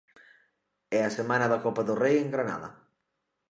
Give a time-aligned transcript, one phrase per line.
[0.97, 2.69] E a semana da Copa do Rei en Granada.